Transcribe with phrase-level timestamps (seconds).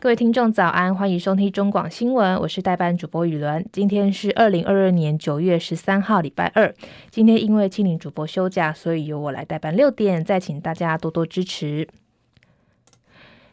[0.00, 3.62] 各位听众早安，欢迎收听中广新闻，我是代班主播雨伦。
[3.70, 6.74] 今天是二零二二年九月十三号，礼拜二。
[7.10, 11.86] 今天因为庆龄主播休假，所以由我来代班六点，再请大家多多支持。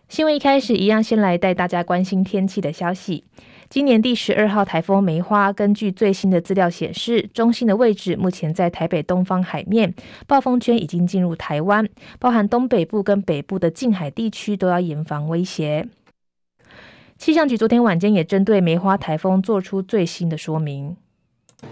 [0.08, 3.26] 新闻一开始一样，先来带大家关心天气的消息。
[3.70, 9.94] 今年第十二号台风梅花，根据最新的资料显示，中心的位置目前在台北东方海面，
[10.26, 11.90] 暴风圈已经进入台湾，
[12.20, 15.90] 包含东北部跟北部的近海地区都要严防威胁。
[17.18, 20.96] 气象局昨天晚间也针对梅花台风做出最新的说明。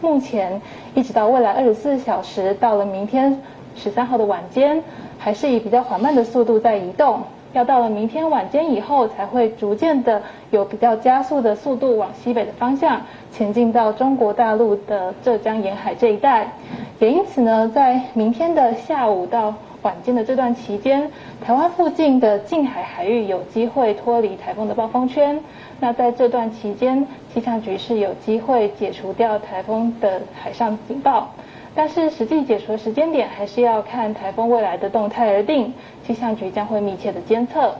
[0.01, 0.59] 目前
[0.95, 3.39] 一直到未来二十四小时，到了明天
[3.75, 4.83] 十三号的晚间，
[5.19, 7.21] 还是以比较缓慢的速度在移动。
[7.53, 12.99] 要到了明天晚间以后，才会逐渐的有比较加速的速度往西北的方向
[13.31, 16.51] 前进到中国大陆的浙江沿海这一带。
[16.99, 19.53] 也因此呢，在明天的下午到
[19.85, 21.11] 缓进的这段期间，
[21.45, 25.39] 台湾附近的近海海域有机会脱离台风的暴风圈。
[25.79, 31.29] 那在这段期间，气象局是有机会解除掉台风的海上警报。
[31.75, 35.71] 但是实际解除的时间点还是要看台风未来的动态而定，
[36.03, 37.75] 气象局将会密切的监测。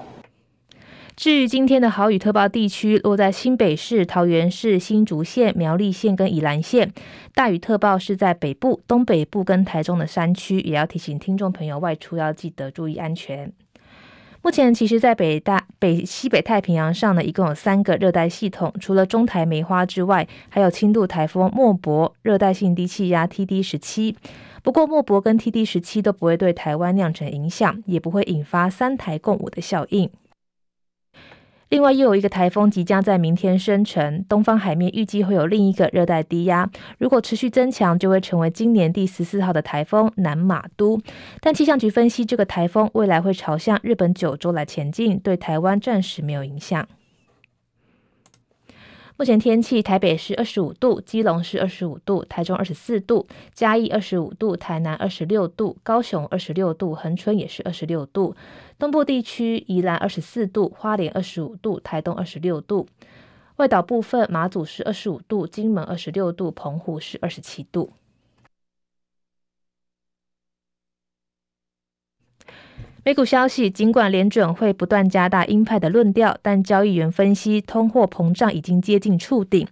[1.16, 6.90] 至于今天的豪雨特报地区，落在新北市、桃园市、新竹县、苗栗县跟宜兰县；
[7.34, 13.50] 大雨特报是在北部、东北部跟台中的山区，也要提醒听众朋友外出要记得注意安全。
[14.42, 24.16] 目前，其实，在北大北西北太平洋上呢，一共有三个热带系统，除了中台梅花之外，还有轻度台风莫伯、热带性低气压 TD 十七。
[24.62, 30.10] 不过，莫伯跟 TD 十七都不会对台湾酿成影响，也不会引发三台共舞的效应。
[31.70, 41.02] 另外，又有一个台风即将在明天生成，东方海面预计会有另一个热带低压，如果持续增强，就会成为今年第十四号的台风南马都。
[41.42, 46.88] 但气象局分析，这个台风未来会朝向日本九州来前进，对台湾暂时没有影响。
[49.18, 58.36] 目前天气：台北是二十五度，基隆是二十五度，台中二十四度，嘉义二十五度，台南二十六度，高雄二十六度，恒春也是二十六度。
[58.78, 62.90] 东部地区宜兰二十四度，花莲二十五度，台东二十六度。
[63.56, 67.94] 外岛部分马祖是二十五度，金门二十六度，澎湖是二十七度。
[73.08, 79.68] 美股消息，尽管联准会不断加大鹰派的论调，但交易员分析通货膨胀已经接近触顶，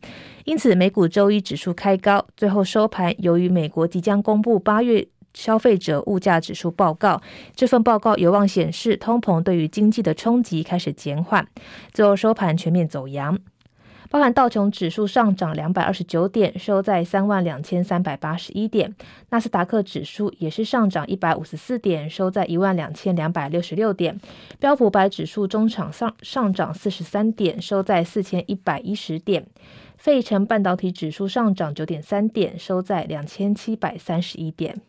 [0.46, 3.12] 因此美股周一指数开高，最后收盘。
[3.18, 7.20] 由于美国即将公布八月消费者物价指数报告，
[7.56, 11.48] 这份报告有望显示通膨对于经济的冲击开始减缓，
[11.92, 13.40] 最后收盘全面走扬。
[14.14, 18.92] 包含道琼指数上涨两百二十九点，收在三万两千三百八十一点；
[19.32, 24.14] 纳斯达克指数也是上涨一百五十四点，收在一万两千两百六十六点；
[24.60, 29.46] 标普百指数中场上上涨四十三点，收在四千一百一十点；
[29.98, 34.80] 费城半导体指数上涨九点三点，收在两千七百三十一点。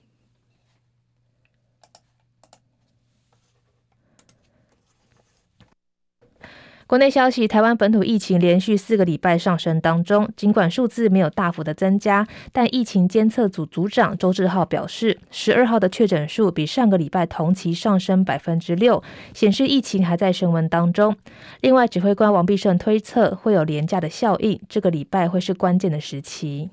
[6.87, 19.03] 国内消息：台湾本土疫情连续四个礼拜上升当中，尽管数字没有大幅的增加，但疫情监测组组长周志浩表示，十二号的确诊数比上个礼拜同期上升百分之六，
[19.33, 21.17] 显示疫情还在升温当中。
[21.63, 26.69] 另外，指挥官王必胜推测会有廉价的效应，这个礼拜会是关键的时期。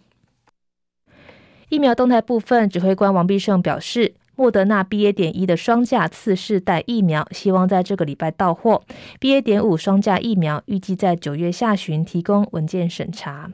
[1.69, 4.16] 疫苗动态部分，指挥官王必胜表示。
[4.41, 5.13] 莫德纳 BA.
[5.13, 8.81] 点一的双价次世代疫苗，希望在这个礼拜到货。
[9.19, 9.40] BA.
[9.40, 13.52] 点五双价疫苗预计在九月下旬提供文件审查。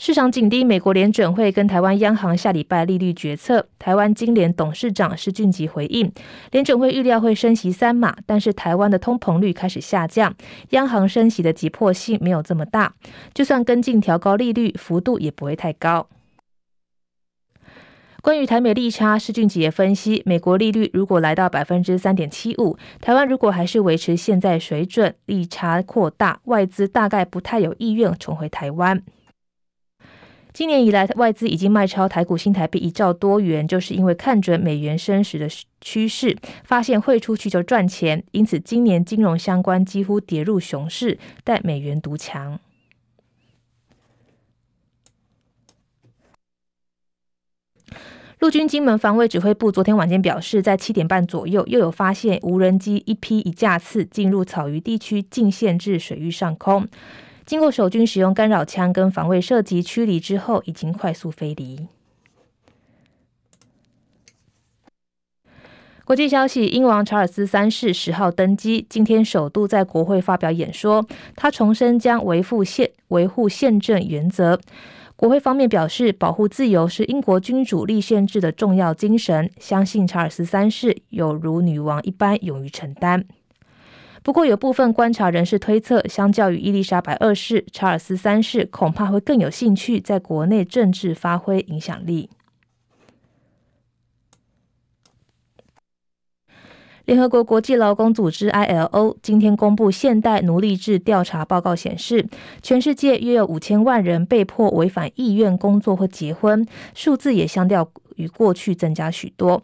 [0.00, 3.66] 市场紧盯美国联准会跟台湾央行下礼拜利率决策。
[3.80, 6.12] 台湾金联董事长施俊吉回应，
[6.52, 10.32] 联准会预料会升息三码，但是台湾的通膨率开始下降，
[10.70, 12.94] 央行升息的急迫性没有这么大，
[13.34, 16.06] 就算跟进调高利率，幅度也不会太高。
[18.22, 29.02] 关于台美利差，施俊吉也分析，美国利率如果来到百分之三点七五，台湾如果还是维持现在水准，利差扩大，外资大概不太有意愿重回台湾。
[30.52, 35.48] 今年以来，外资已经卖超台股新台币一兆多元，就是因为看准美元升值的
[35.80, 42.58] 趋势，发现汇出去就赚钱，因此今年金融相关几乎跌入熊市，但美元独强。
[48.40, 56.86] 陆军金门防卫指挥部昨天晚间表示，在七点半左右，又有发现无人机一批一架次进入草鱼地区，进线至水域上空。
[57.48, 61.88] 经过守军使用干扰枪跟防卫射击驱离之后，已经快速飞离。
[66.04, 74.60] 国际消息：英王查尔斯三世十号登基，今天首度在国会发表演说，他重申将维护宪维护宪政原则。
[75.16, 83.24] 国会方面表示，保护自由是英国君主立宪制的重要精神，相信查尔斯三世有如女王一般勇于承担。
[84.28, 92.28] 不过，有部分观察人士推测，相较于伊丽莎白二世，查尔斯三世恐怕会更有兴趣在国内政治发挥影响力。
[97.06, 102.28] 联合国国际劳工组织 （ILO） 今天公布现代奴隶制调查报告，显示
[102.62, 109.62] 全世界约有五千万人被迫违反意愿工作或结婚，数字也相较于过去增加许多。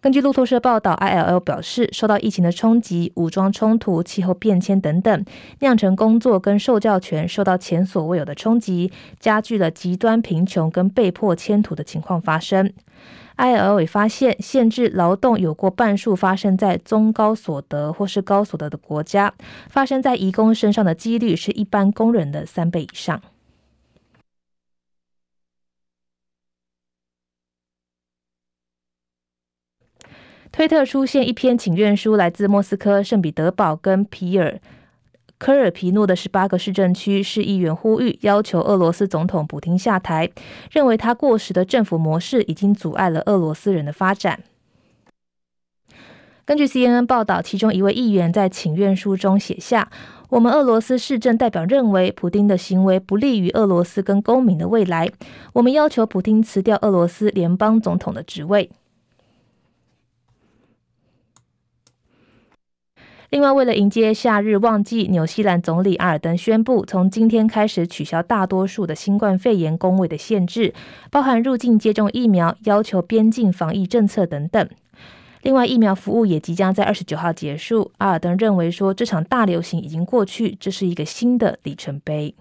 [0.00, 5.24] 根据路透社报道，I L L 表示，受到疫情的冲击、武装冲突、气候变迁等等，
[5.58, 12.72] 酿成工作跟受教权受到前所未有的冲击，加剧了极端贫穷跟被迫迁徙的情况发生。
[13.38, 19.34] ILO 也发现，限制劳动有过半数发生在中高所得或是高所得的国家，
[19.68, 23.20] 发生在移工身上的几率是一般工人的三倍以上。
[30.58, 34.60] 推特出现一篇请愿书，来自莫斯科、圣彼得堡跟皮尔。
[35.38, 40.28] 科尔皮诺的十八个市政区市议员呼吁要求俄罗斯总统普丁下台，
[40.72, 44.40] 认为他过时的政府模式已经阻碍了俄罗斯人的发展。
[46.44, 49.88] 根据 CNN 报道，其中一位议员在请愿书中写下
[50.30, 55.08] ：“我们俄罗斯市政代表认为，普丁的行为不利于俄罗斯跟公民的未来。
[55.52, 58.68] 我们要求普丁辞掉俄罗斯联邦总统的职位。”
[63.30, 70.72] 另外，为了迎接夏日旺季，纽西兰总理阿尔登宣布，从今天开始取消大多数的新冠肺炎公卫的限制，
[71.10, 74.66] 包含入境接种疫苗、要求边境防疫政策等等。
[75.42, 77.92] 另外，疫苗服务也即将在二十九号结束。
[77.98, 82.34] 阿尔登认为说，这场大流行已经过去，这是一个新的里程碑。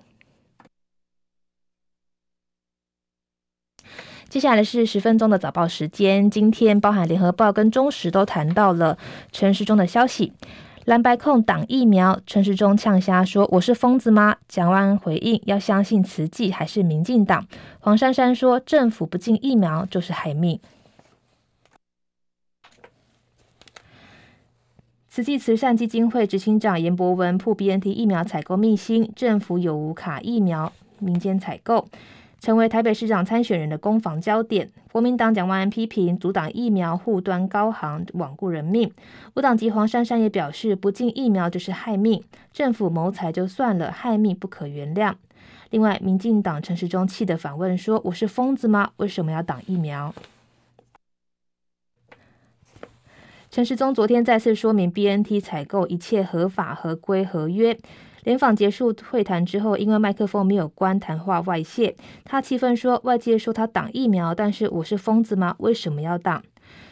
[4.30, 8.98] 接下来是十分钟的早报时间，今天包含联合报跟中时都谈到了
[9.33, 10.31] 陈时中的消息。
[10.88, 17.45] 蓝白控挡疫苗，陈时中呛瞎说：“我是疯子吗？”蒋万安回应：“要相信慈济还是民进党？”
[17.81, 20.57] 黄珊珊说：“政府不进疫苗就是害命。”
[25.10, 31.90] 慈济慈善基金会执行长严博文曝 BNT 疫苗采购秘辛，政府有无卡疫苗，民间采购。
[32.39, 38.92] 成为台北市长参选人的攻防焦点，国民党蒋万安批评阻挡疫苗护端高行罔顾人命，
[39.36, 42.24] 无党籍黄珊珊也表示不进疫苗就是害命，
[42.54, 45.16] 政府谋财就算了，害命不可原谅。
[45.72, 48.92] 另外，民进党陈时中气得反问说：“我是疯子吗？
[48.98, 50.16] 为什么要挡疫苗？”
[53.50, 57.78] 陈时中昨天再次说明，BNT 采购一切合法合规合约。
[58.28, 61.96] 联访结束会谈之后，因为麦克风没有关，谈话外泄。
[62.26, 65.56] 他气愤说：“外界说他挡疫苗，但是我是疯子吗？
[65.60, 66.44] 为什么要挡？”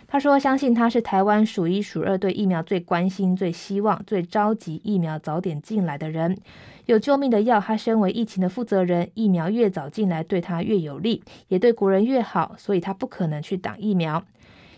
[0.07, 6.37] 他说：“相信他是台湾数一数二对疫苗最关心、最希望、最着急疫苗早点进来的人。
[6.85, 14.23] 有救命的药，他身为疫情的负责人，疫苗越早进来对他越有利，也对国人越好，所以他不可能去挡疫苗。”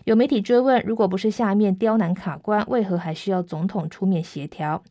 [0.06, 4.82] 有媒体追问：“如果不是下面刁难卡关，为何还需要总统出面协调？”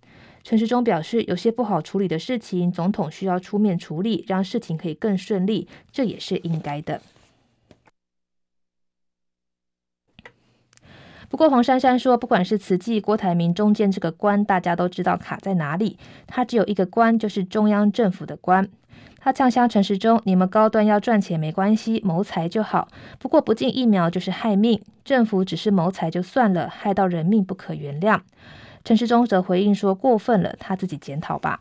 [0.47, 7.03] 陈时中表示，有些不好处理的事情，总统需要出面处理，让事情可以更顺利，这也是应该的。
[11.29, 15.99] 不过黄珊珊说，不管是慈济、郭台铭中间这个关，大家都知道卡在哪里，
[16.29, 18.69] 他只有一个关，就是中央政府的关。
[19.19, 22.87] 他呛声陈时中，你们高端要赚钱没关系，谋财就好。
[23.19, 28.21] 不过不进疫苗就是害命，政府只是谋财就算了，害到人命不可原谅。
[28.87, 31.59] 陈时中则回应说：“过分了，他自己检讨吧。”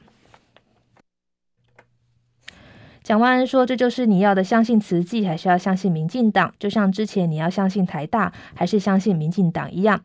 [3.02, 6.54] 蒋万安说：“这就是你要的，相信慈济还是要相信民进党？
[6.60, 10.00] 就像之前你要相信台大还是相信民进党一样。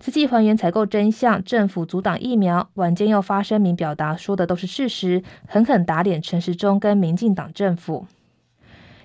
[0.00, 8.06] 慈济还原采购真相，政府阻挡疫苗，晚间又发声明表达，说的都是事实，狠狠打脸陈时中跟民进党政府。”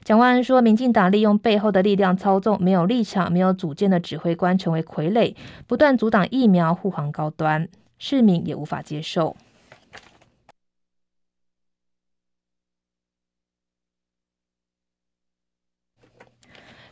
[0.08, 5.36] 蒋万安说：“民进党利用背后的力量操纵，没有立场、没有主见的指挥官成为傀儡，
[5.68, 7.68] 不断阻挡疫苗护航高端，
[8.00, 9.36] 市民也无法接受。”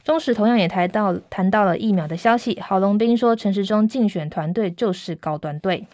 [0.04, 5.88] 中时同样也谈到谈到了疫苗的消息，郝龙斌说：“陈时中竞选团队就是高端队。”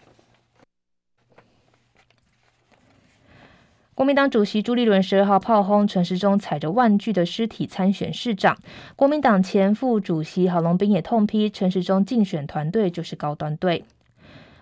[3.94, 8.56] 国民党主席朱立伦十二号炮轰陈时中踩着万具的尸体参选市长，
[8.96, 13.84] 国民党前副主席郝龙斌也痛批陈时中竞选团队就是高端队。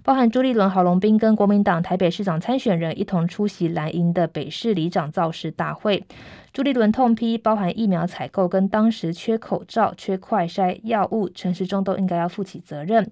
[0.02, 6.02] 包含朱立伦、郝龙斌跟国民党台北市长参选人一同出席蓝营的北市里长造势大会。
[6.52, 13.08] 朱立伦痛批，包含疫苗采购跟当时缺口罩、缺快筛药物，陈时中都应该要负起责任。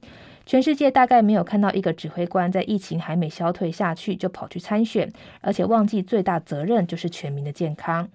[0.48, 5.12] 全世界大概没有看到一个指挥官在疫情还没消退下去就跑去参选，
[5.42, 8.08] 而且忘记最大责任就是全民的健康。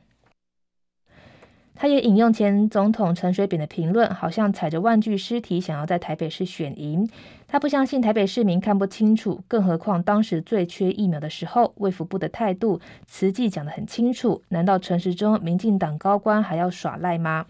[1.75, 7.07] 他也引用前总统陈水扁的评论，好像踩着万具尸体想要在台北市选赢。
[7.47, 14.41] 他不相信台北市民看不清楚，更何况当时最缺疫苗的时候，卫福部的态度、词迹讲得很清楚。
[14.49, 17.45] 难道陈时中、民进党高官还要耍赖吗？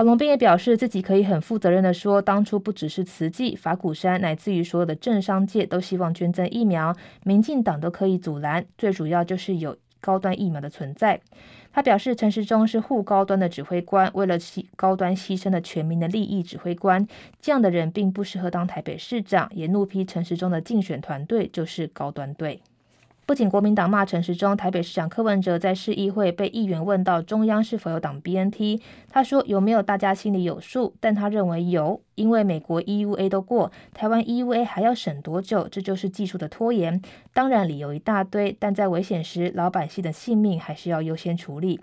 [0.00, 9.76] 郝龙斌也表示，自己可以很负责任的说，当初不只是慈济、法鼓山，乃至于所有的政商界都希望捐赠疫苗，民进党都可以阻拦，最主要就是有。
[10.00, 11.20] 高端疫苗的存在，
[11.74, 14.38] 他表示陈时中是护高端的指挥官，为了
[14.74, 17.06] 高端牺牲了全民的利益指挥官，
[17.38, 22.62] 这样的人并不适合当台北市长，也怒批陈时中的竞选团队就是高端队。
[23.30, 35.68] 不仅国民党骂陈时中，台北市长柯文哲在市议会被议员问到中央是否有挡 BNT，他说有没有大家心里有数，但他认为有，因为美国 EUA 都过，台湾 EUA 还要审多久？
[35.70, 37.00] 这就是技术的拖延。
[37.32, 41.78] 当然理由一大堆，但在危险时，老百姓的性命还是要优先处理。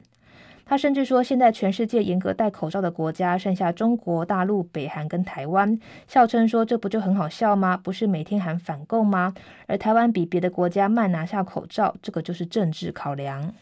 [0.69, 7.77] 他甚至说，现在全世界严格戴口罩的国家剩下中国大陆、北韩跟台湾，笑称说这不就很好笑吗？
[7.77, 9.33] 不是每天喊反共吗？
[9.67, 13.53] 而台湾比别的国家慢拿下口罩，这个就是政治考量。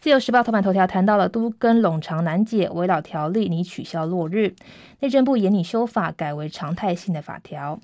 [0.00, 4.54] 自由时报头版头条谈到了都跟冗长难解，危老条例拟取消落日，
[5.00, 7.78] 内政部严拟修法，改为常态性的法条。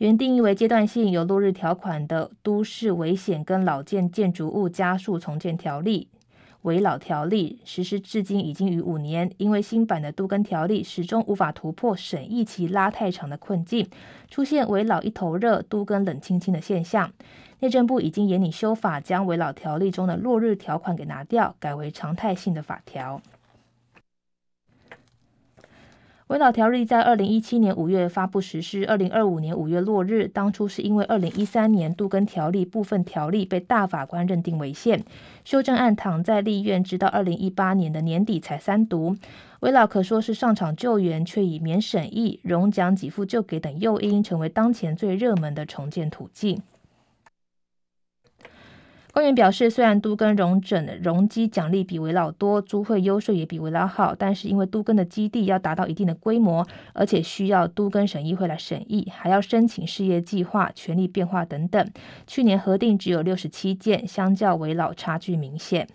[0.00, 6.08] 原定义为阶段性有落日条款的《都市危险跟老建建筑物加速重建条例》
[6.62, 13.86] 危老条例实施至今已经逾五年，因为新版的都更条例始终无法突破审议期拉太长的困境，
[14.30, 17.12] 出现危老一头热、都更冷清清的现象。
[17.58, 23.20] 内政部已经研拟修法，将危老条例中的落日条款给拿掉，改为常态性的法条。
[26.30, 30.28] 危老条例在二零一七年五月发布实施，二零二五年五月落日。
[30.28, 35.02] 当初是因为二零一三年杜根条例部分条例被大法官认定违宪，
[35.44, 39.16] 修正案躺在立院，直到二零一八年的年底才三读。
[39.58, 46.62] 危老可说是上场救援，却以免审议、容奖给付就给等诱因，成为当前最热门的重建途径。
[49.12, 61.90] 官员表示，虽然都跟容整容积奖励比维老多，租会优税也比维老好，但是因为都跟的基地要达到一定的规模，而且需要都跟审议会来审议，还要申请事业计划、权利变化等等。
[62.26, 65.88] 去年核定只有六十七件，相较维老差距明显。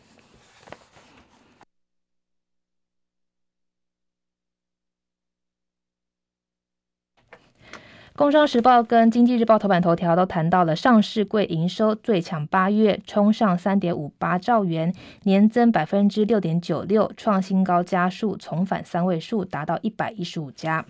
[8.18, 14.94] 工商时报跟经济日报头版头条都谈到了上市柜营收最强八月冲上三点五八兆元，
[15.24, 20.86] 年增百分之六点九六，创新高加速重返三位数，达到一百一十五家。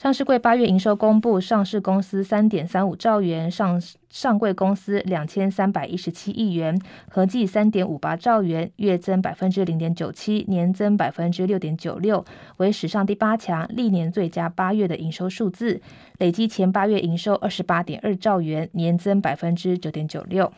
[0.00, 12.24] 上市柜八月营收公布，上市公司三点三五兆元，上上柜公司两千三百一十七亿元，合计三点五八兆元，月增百分之零点九七，年增百分之六点九六，
[12.58, 15.80] 为史上第八强，历年最佳八月的营收数字。
[16.18, 20.52] 累计前八月营收二十八点二兆元，年增百分之九点九六。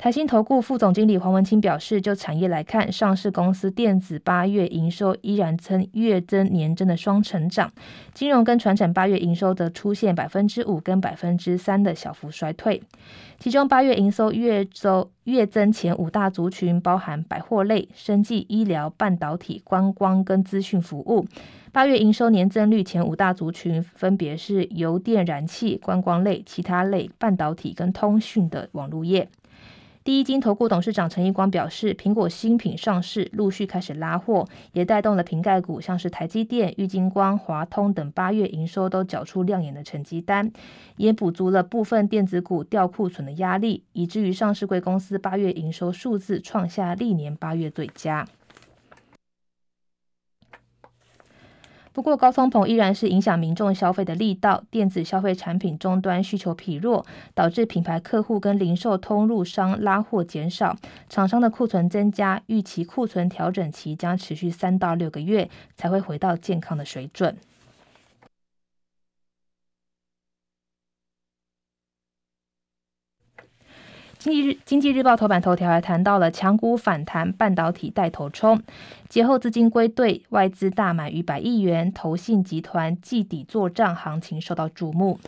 [0.00, 7.70] 台新投顾副总经理黄文清表示，就产业来看，上市公司电子八月营收依然称月增年增的双成长，
[8.14, 12.82] 金融跟传产八月营收则出现百分之五跟百分之三的小幅衰退。
[13.38, 21.26] 其中八月营收月周月增前五大族群包含百货类、生技、医疗、半导体、观光跟资讯服务。
[21.72, 29.28] 八月营收年增率前五大族群分别是油电、燃气、观光类、其他类、半导体跟通讯的网络业。
[30.02, 40.50] 第一金投顾董事长陈义光表示，苹果新品上市陆续开始拉货，也带动了瓶盖股，像是台积电、玉金光、华通等八月营收都缴出亮眼的成绩单，
[40.96, 48.26] 也补足了部分电子股掉库存的压力，以至于上市贵公司八月营收数字创下历年八月最佳。
[51.92, 57.04] 不过，高通膨依然是影响民众消费的力道，电子消费产品终端需求疲弱，
[57.34, 60.76] 导致品牌客户跟零售通路商拉货减少，
[61.08, 67.36] 厂商的库存增加，预期库存调整期将持续三到六个月，才会回到健康的水准。
[74.20, 78.60] 经济日经济日报头版头条还谈到了强股反弹，半导体带头冲，
[79.08, 85.18] 节后资金归队，外资大买逾百亿元，投信集团季底作帐，行情受到瞩目。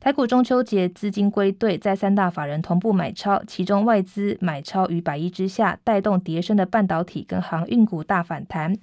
[0.00, 8.76] 台股中秋节资金归队，在三大法人同步买超，其中外资买超逾百亿之下，带动叠升的半导体跟航运股大反弹。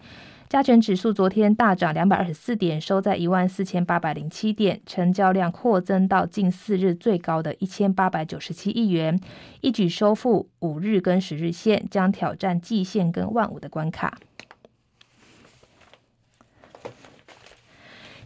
[0.52, 9.18] 加权指数昨天大涨两百二十四点，收在一万四千八百零七点，成交量扩增到近四日最高的一千八百九十七亿元，
[9.62, 14.18] 一举收复五日跟十日线，将挑战季线跟万五的关卡。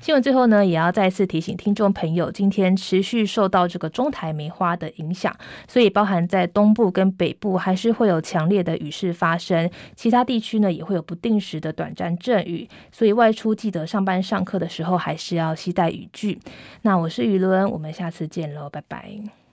[0.05, 5.35] 新闻最后呢，也要再次提醒听众朋友，今天持续受到这个中台梅花的影响，
[5.67, 16.39] 所以包含在东部跟北部还是会有强烈的雨势发生，其他地区呢也会有不定时的短暂阵雨，所以外出记得上班上课的时候还是要携带雨具。
[16.83, 19.44] 那我是雨伦，我们下次见喽，拜拜。